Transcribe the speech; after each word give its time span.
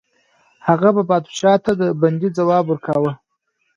هغه 0.67 0.89
به 0.95 1.03
پادشاه 1.11 1.57
ته 1.65 1.71
د 1.79 1.81
بندي 2.01 2.29
ځواب 2.37 2.63
ورکاوه. 2.67 3.11